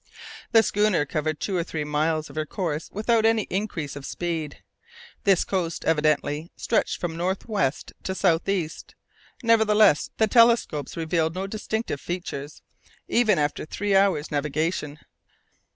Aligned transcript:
The 0.51 0.63
schooner 0.63 1.05
covered 1.05 1.39
two 1.39 1.55
or 1.55 1.63
three 1.63 1.83
miles 1.83 2.27
of 2.27 2.35
her 2.35 2.47
course 2.47 2.89
without 2.91 3.23
any 3.23 3.43
increase 3.51 3.95
of 3.95 4.03
speed. 4.03 4.63
This 5.25 5.43
coast 5.43 5.85
evidently 5.85 6.49
stretched 6.55 6.99
from 6.99 7.15
north 7.15 7.47
west 7.47 7.93
to 8.01 8.15
south 8.15 8.49
east. 8.49 8.95
Nevertheless, 9.43 10.09
the 10.17 10.25
telescopes 10.25 10.97
revealed 10.97 11.35
no 11.35 11.45
distinctive 11.45 12.01
features 12.01 12.63
even 13.07 13.37
after 13.37 13.63
three 13.63 13.95
hours' 13.95 14.31
navigation. 14.31 14.97